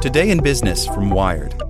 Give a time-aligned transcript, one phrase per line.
[0.00, 1.69] Today in Business from Wired.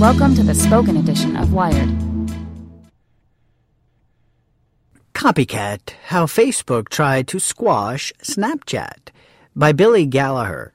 [0.00, 1.88] Welcome to the spoken edition of Wired.
[5.14, 9.08] Copycat How Facebook Tried to Squash Snapchat
[9.54, 10.74] by Billy Gallagher.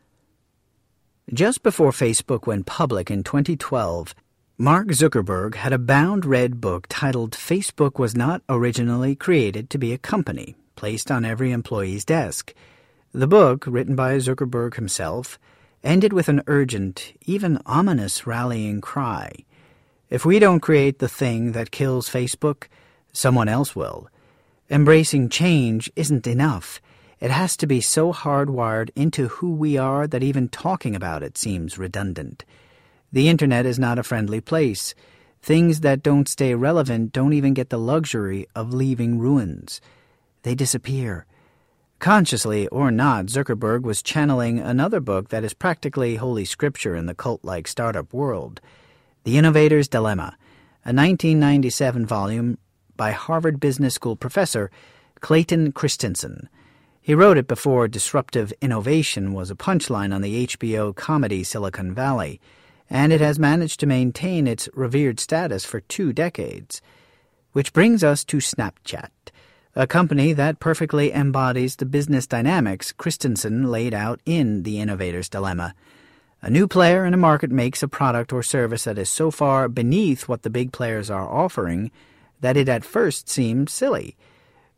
[1.32, 4.16] Just before Facebook went public in 2012,
[4.58, 9.94] Mark Zuckerberg had a bound red book titled Facebook Was Not Originally Created to Be
[9.94, 12.56] a Company, placed on every employee's desk.
[13.12, 15.38] The book, written by Zuckerberg himself,
[15.84, 19.32] ended with an urgent, even ominous rallying cry.
[20.10, 22.66] If we don't create the thing that kills Facebook,
[23.14, 24.10] someone else will.
[24.70, 26.82] Embracing change isn't enough.
[27.20, 31.38] It has to be so hardwired into who we are that even talking about it
[31.38, 32.46] seems redundant.
[33.12, 34.96] The internet is not a friendly place.
[35.42, 39.82] Things that don't stay relevant don't even get the luxury of leaving ruins.
[40.44, 41.26] They disappear.
[42.02, 47.14] Consciously or not, Zuckerberg was channeling another book that is practically holy scripture in the
[47.14, 48.60] cult like startup world
[49.24, 50.36] The Innovator's Dilemma,
[50.84, 52.58] a 1997 volume
[52.98, 54.72] by Harvard Business School professor
[55.20, 56.50] Clayton Christensen.
[57.00, 62.42] He wrote it before disruptive innovation was a punchline on the HBO comedy Silicon Valley
[62.90, 66.82] and it has managed to maintain its revered status for two decades.
[67.52, 69.12] Which brings us to Snapchat,
[69.76, 75.74] a company that perfectly embodies the business dynamics Christensen laid out in The Innovator's Dilemma.
[76.42, 79.70] A new player in a market makes a product or service that is so far
[79.70, 81.92] beneath what the big players are offering
[82.42, 84.18] that it at first seems silly.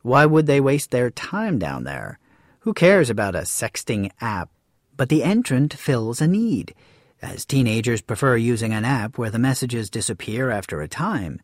[0.02, 2.20] Why would they waste their time down there?
[2.60, 4.50] Who cares about a sexting app?
[4.96, 6.76] But the entrant fills a need
[7.22, 11.40] as teenagers prefer using an app where the messages disappear after a time.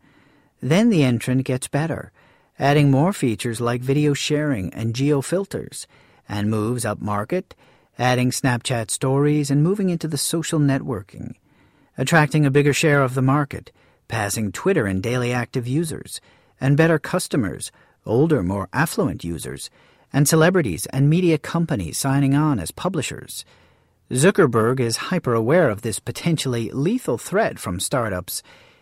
[0.61, 2.11] Then the entrant gets better,
[2.59, 5.87] adding more features like video sharing and geo filters,
[6.27, 7.55] and moves up market,
[7.97, 11.33] adding Snapchat stories and moving into the social networking,
[11.97, 13.71] attracting a bigger share of the market,
[14.07, 16.19] passing Twitter in daily active users,
[16.59, 17.71] and better customers,
[18.05, 19.69] older, more affluent users,
[20.11, 23.45] and celebrities and media companies signing on as publishers.
[24.11, 28.41] Zuckerberg is hyper aware of this potentially lethal threat from startups.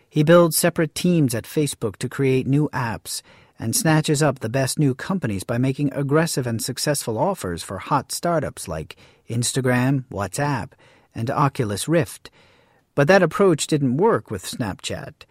[0.09, 3.21] He builds separate teams at Facebook to create new apps
[3.59, 8.11] and snatches up the best new companies by making aggressive and successful offers for hot
[8.11, 8.95] startups like
[9.29, 10.71] Instagram, WhatsApp,
[11.15, 12.29] and Oculus Rift.
[12.95, 15.25] But that approach didn't work with Snapchat.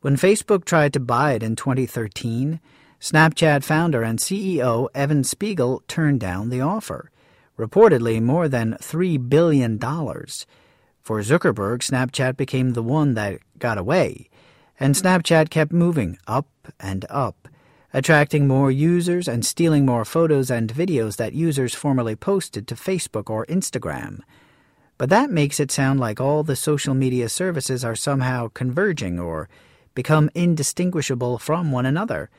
[0.00, 2.60] When Facebook tried to buy it in 2013,
[3.00, 7.10] Snapchat founder and CEO Evan Spiegel turned down the offer
[7.58, 9.78] reportedly more than $3 billion.
[9.78, 14.28] For Zuckerberg, Snapchat became the one that got away,
[14.78, 16.46] and Snapchat kept moving up
[16.78, 17.48] and up,
[17.92, 23.30] attracting more users and stealing more photos and videos that users formerly posted to Facebook
[23.30, 24.20] or Instagram.
[24.98, 29.48] But that makes it sound like all the social media services are somehow converging or
[29.94, 32.30] become indistinguishable from one another.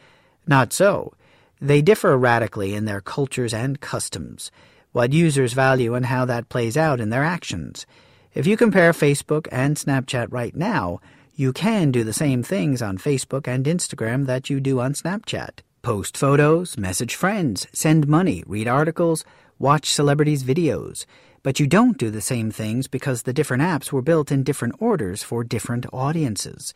[0.45, 1.13] Not so.
[1.61, 4.51] They differ radically in their cultures and customs
[4.91, 7.85] what users value and how that plays out in their actions.
[8.33, 10.99] If you compare Facebook and Snapchat right now,
[11.39, 15.61] you can do the same things on Facebook and Instagram that you do on Snapchat.
[15.81, 19.23] Post photos, message friends, send money, read articles,
[19.57, 21.05] watch celebrities' videos.
[21.41, 24.75] But you don't do the same things because the different apps were built in different
[24.79, 26.73] orders for different audiences.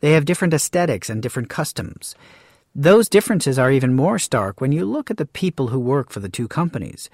[0.00, 2.14] They have different aesthetics and different customs.
[2.74, 6.20] Those differences are even more stark when you look at the people who work for
[6.20, 7.10] the two companies.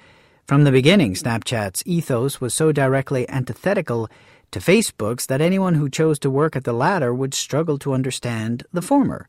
[0.46, 4.08] From the beginning, Snapchat's ethos was so directly antithetical
[4.54, 8.64] to Facebook's that anyone who chose to work at the latter would struggle to understand
[8.72, 9.28] the former.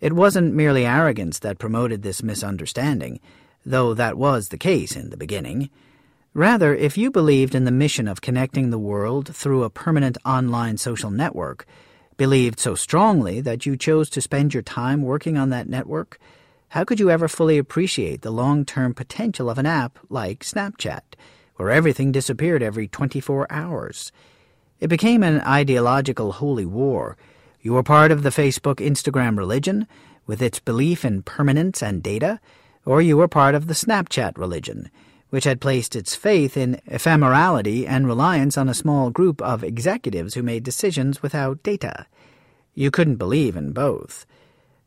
[0.00, 3.18] It wasn't merely arrogance that promoted this misunderstanding.
[3.66, 5.70] though that was the case in the beginning.
[6.34, 10.78] Rather, if you believed in the mission of connecting the world through a permanent online
[10.78, 11.66] social network,
[12.16, 16.16] believed so strongly that you chose to spend your time working on that network,
[16.68, 21.02] how could you ever fully appreciate the long term potential of an app like Snapchat,
[21.56, 24.12] where everything disappeared every 24 hours?
[24.80, 27.16] It became an ideological holy war.
[27.60, 29.86] You were part of the Facebook Instagram religion,
[30.26, 32.40] with its belief in permanence and data,
[32.84, 34.90] or you were part of the Snapchat religion
[35.30, 40.34] which had placed its faith in ephemerality and reliance on a small group of executives
[40.34, 42.06] who made decisions without data.
[42.74, 44.26] You couldn't believe in both.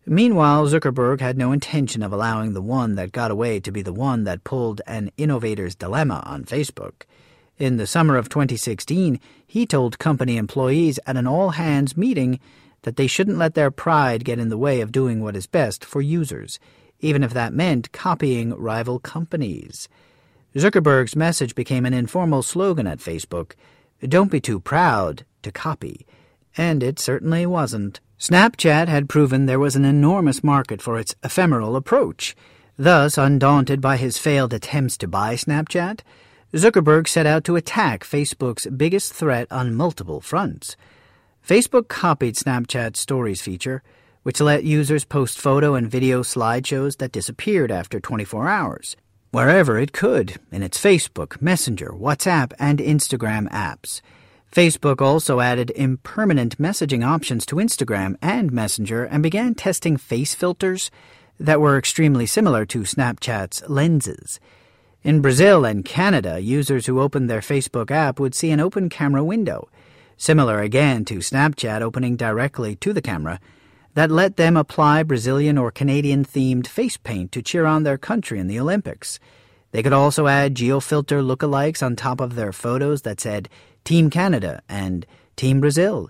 [0.05, 3.93] Meanwhile, Zuckerberg had no intention of allowing the one that got away to be the
[3.93, 7.03] one that pulled an innovator's dilemma on Facebook.
[7.63, 12.41] In the summer of 2016, he told company employees at an all hands meeting
[12.81, 15.85] that they shouldn't let their pride get in the way of doing what is best
[15.85, 16.59] for users,
[16.99, 19.87] even if that meant copying rival companies.
[20.53, 23.53] Zuckerberg's message became an informal slogan at Facebook
[24.01, 26.05] Don't be too proud to copy.
[26.57, 28.01] And it certainly wasn't.
[28.19, 32.35] Snapchat had proven there was an enormous market for its ephemeral approach.
[32.75, 36.01] Thus, undaunted by his failed attempts to buy Snapchat,
[36.53, 40.75] Zuckerberg set out to attack Facebook's biggest threat on multiple fronts.
[41.47, 43.81] Facebook copied Snapchat's Stories feature,
[44.21, 48.95] which let users post photo and video slideshows that disappeared after 24 hours
[49.33, 53.99] wherever it could in its Facebook, Messenger, WhatsApp, and Instagram apps.
[54.51, 60.91] Facebook also added impermanent messaging options to Instagram and Messenger and began testing face filters
[61.39, 64.39] that were extremely similar to Snapchat's lenses.
[65.03, 69.21] In Brazil and Canada, users who opened their Facebook app would see an open camera
[69.21, 69.67] window,
[70.15, 73.41] similar again to Snapchat opening directly to the camera,
[73.95, 78.39] that let them apply Brazilian or Canadian themed face paint to cheer on their country
[78.39, 79.19] in the Olympics.
[79.71, 83.49] They could also add geofilter lookalikes on top of their photos that said
[83.83, 86.09] Team Canada and Team Brazil.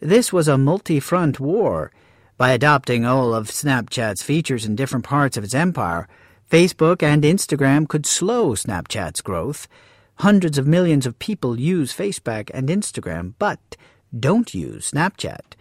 [0.00, 1.90] This was a multi front war.
[2.36, 6.06] By adopting all of Snapchat's features in different parts of its empire,
[6.50, 9.66] Facebook and Instagram could slow Snapchat's growth.
[10.20, 13.76] Hundreds of millions of people use Facebook and Instagram, but
[14.18, 15.54] don't use Snapchat.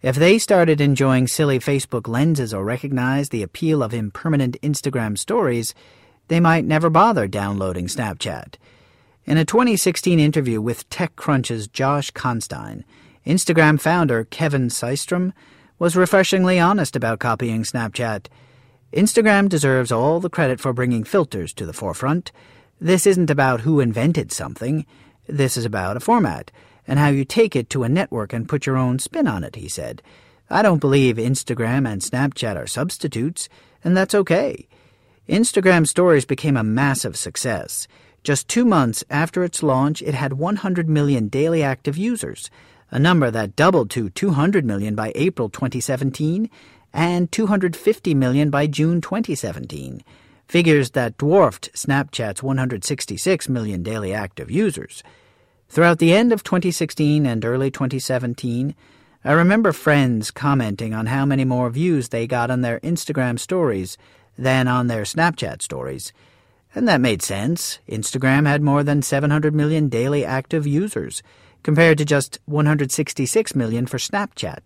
[0.00, 5.74] If they started enjoying silly Facebook lenses or recognized the appeal of impermanent Instagram stories,
[6.28, 8.54] they might never bother downloading Snapchat.
[9.26, 12.86] In a 2016 interview with TechCrunch's Josh Constine,
[13.26, 15.34] Instagram founder Kevin Systrom
[15.78, 18.28] was refreshingly honest about copying Snapchat.
[18.92, 22.32] Instagram deserves all the credit for bringing filters to the forefront.
[22.80, 24.84] This isn't about who invented something.
[25.28, 26.50] This is about a format
[26.88, 29.54] and how you take it to a network and put your own spin on it,
[29.54, 30.02] he said.
[30.50, 33.48] I don't believe Instagram and Snapchat are substitutes,
[33.84, 34.66] and that's okay.
[35.28, 37.86] Instagram Stories became a massive success.
[38.24, 42.50] Just two months after its launch, it had 100 million daily active users,
[42.90, 46.50] a number that doubled to 200 million by April 2017
[46.92, 50.02] and 250 million by June 2017,
[50.46, 55.02] figures that dwarfed Snapchat's 166 million daily active users.
[55.68, 58.74] Throughout the end of 2016 and early 2017,
[59.22, 63.96] I remember friends commenting on how many more views they got on their Instagram stories
[64.36, 66.12] than on their Snapchat stories.
[66.74, 67.80] And that made sense.
[67.88, 71.22] Instagram had more than 700 million daily active users,
[71.62, 74.60] compared to just 166 million for Snapchat.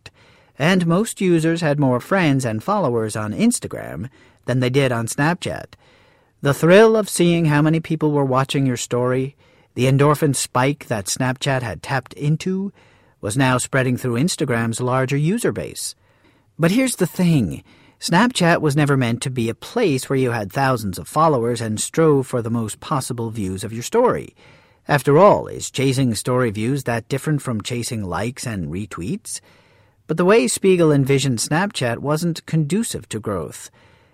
[0.59, 4.09] And most users had more friends and followers on Instagram
[4.45, 5.75] than they did on Snapchat.
[6.43, 9.37] The thrill of seeing how many people were watching your story
[9.75, 12.73] the endorphin spike that Snapchat had tapped into
[13.21, 15.97] was now spreading through Instagram's larger user base.
[16.57, 17.65] But here's the thing
[17.99, 21.81] Snapchat was never meant to be a place where you had thousands of followers and
[21.81, 24.37] strove for the most possible views of your story.
[24.87, 29.41] After all, is chasing story views that different from chasing likes and retweets?
[30.07, 33.71] But the way Spiegel envisioned Snapchat wasn't conducive to growth.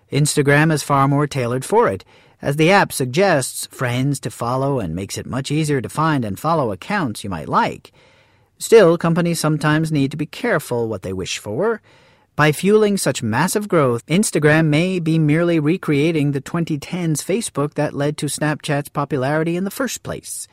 [0.09, 2.05] Instagram is far more tailored for it,
[2.41, 6.39] as the app suggests friends to follow and makes it much easier to find and
[6.39, 7.91] follow accounts you might like.
[8.57, 11.81] Still, companies sometimes need to be careful what they wish for.
[12.37, 18.17] By fueling such massive growth, Instagram may be merely recreating the 2010s Facebook that led
[18.17, 20.47] to Snapchat's popularity in the first place.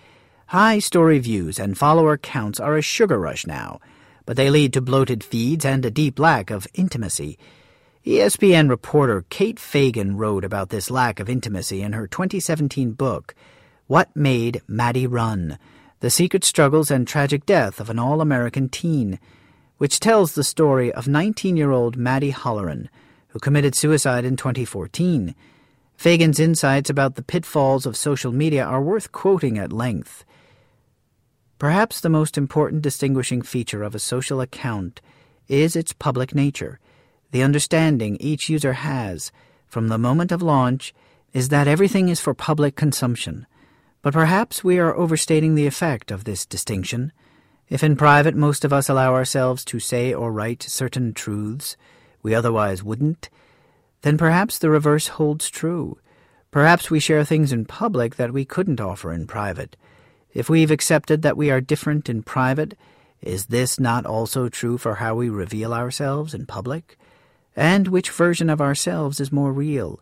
[0.47, 3.81] High story views and follower counts are a sugar rush now,
[4.29, 7.39] but they lead to bloated feeds and a deep lack of intimacy.
[8.05, 13.35] ESPN reporter Kate Fagan wrote about this lack of intimacy in her 2017 book,
[13.87, 15.59] What Made Maddie Run
[16.01, 19.19] The Secret Struggles and Tragic Death of an All American Teen,
[19.79, 22.89] which tells the story of 19 year old Maddie Holleran,
[23.29, 25.35] who committed suicide in 2014.
[25.97, 30.27] Fagan's insights about the pitfalls of social media are worth quoting at length.
[31.59, 35.01] Perhaps the most important distinguishing feature of a social account
[35.49, 36.79] is its public nature.
[37.33, 39.33] The understanding each user has
[39.67, 40.95] from the moment of launch
[41.33, 43.47] is that everything is for public consumption.
[44.03, 47.13] But perhaps we are overstating the effect of this distinction.
[47.69, 51.77] If in private most of us allow ourselves to say or write certain truths
[52.23, 53.31] we otherwise wouldn't,
[54.03, 55.99] then perhaps the reverse holds true.
[56.53, 59.77] Perhaps we share things in public that we couldn't offer in private.
[60.39, 62.79] If we've accepted that we are different in private,
[63.21, 66.97] is this not also true for how we reveal ourselves in public?
[67.57, 69.99] And which version of ourselves is more real?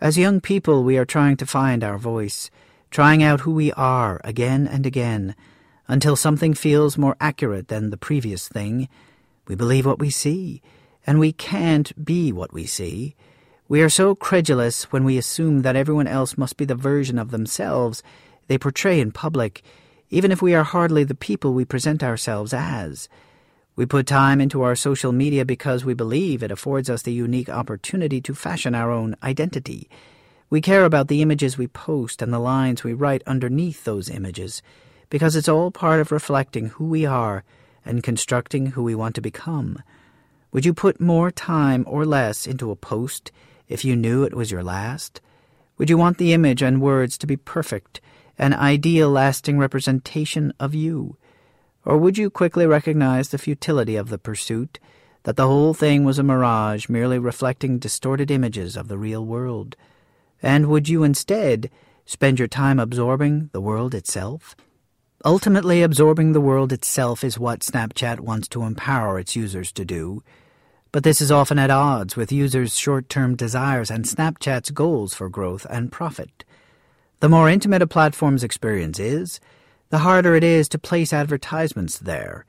[0.00, 2.50] As young people, we are trying to find our voice,
[2.90, 5.36] trying out who we are again and again,
[5.86, 8.88] until something feels more accurate than the previous thing.
[9.46, 10.62] We believe what we see,
[11.06, 13.14] and we can't be what we see.
[13.68, 17.30] We are so credulous when we assume that everyone else must be the version of
[17.30, 18.02] themselves
[18.46, 19.62] they portray in public,
[20.10, 23.08] even if we are hardly the people we present ourselves as.
[23.76, 27.48] We put time into our social media because we believe it affords us the unique
[27.48, 29.88] opportunity to fashion our own identity.
[30.48, 34.62] We care about the images we post and the lines we write underneath those images
[35.10, 37.42] because it's all part of reflecting who we are
[37.84, 39.82] and constructing who we want to become.
[40.52, 43.32] Would you put more time or less into a post
[43.68, 45.20] if you knew it was your last?
[45.78, 48.00] Would you want the image and words to be perfect,
[48.38, 51.16] an ideal lasting representation of you?
[51.84, 54.78] Or would you quickly recognize the futility of the pursuit,
[55.24, 59.76] that the whole thing was a mirage merely reflecting distorted images of the real world?
[60.42, 61.70] And would you instead
[62.06, 64.54] spend your time absorbing the world itself?
[65.24, 70.22] Ultimately, absorbing the world itself is what Snapchat wants to empower its users to do.
[70.92, 75.30] But this is often at odds with users' short term desires and Snapchat's goals for
[75.30, 76.44] growth and profit.
[77.24, 79.40] The more intimate a platform's experience is,
[79.88, 82.44] the harder it is to place advertisements there.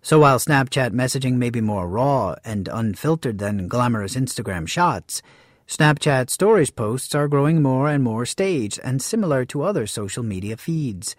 [0.00, 5.22] So while Snapchat messaging may be more raw and unfiltered than glamorous Instagram shots,
[5.66, 10.56] Snapchat Stories posts are growing more and more staged and similar to other social media
[10.56, 11.16] feeds.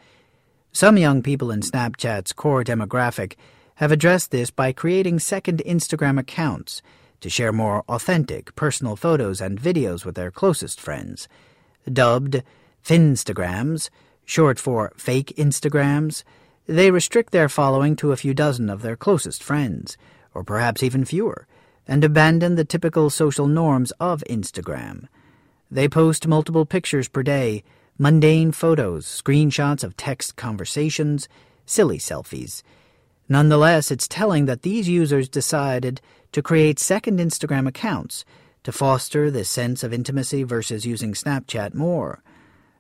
[0.72, 3.33] Some young people in Snapchat's core demographic
[3.75, 6.81] have addressed this by creating second Instagram accounts
[7.19, 11.27] to share more authentic, personal photos and videos with their closest friends.
[11.91, 12.43] Dubbed
[12.84, 13.90] Finstagrams,
[14.25, 16.24] short for fake Instagrams,
[16.68, 19.98] they restrict their following to a few dozen of their closest friends,
[20.34, 21.48] or perhaps even fewer,
[21.88, 25.08] and abandon the typical social norms of Instagram.
[25.70, 27.63] They post multiple pictures per day,
[27.98, 31.28] mundane photos, screenshots of text conversations,
[31.66, 32.63] silly selfies,
[33.30, 36.02] Nonetheless, it's telling that these users decided
[36.34, 38.25] to create second Instagram accounts
[38.63, 42.22] to foster this sense of intimacy versus using Snapchat more.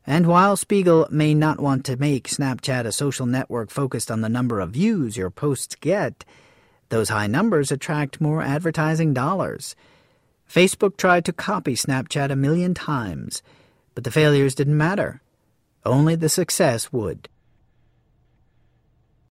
[0.05, 4.29] And while Spiegel may not want to make Snapchat a social network focused on the
[4.29, 6.25] number of views your posts get,
[6.89, 9.75] those high numbers attract more advertising dollars.
[10.49, 13.41] Facebook tried to copy Snapchat a million times,
[13.95, 15.21] but the failures didn't matter.
[15.85, 17.29] Only the success would.